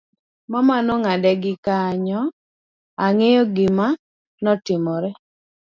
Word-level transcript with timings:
mama 0.51 0.75
nong'ade 0.87 1.31
gi 1.41 1.53
kanyo, 1.65 2.21
ang'eyo 3.05 3.43
gima 3.55 3.87
notimore 4.43 5.09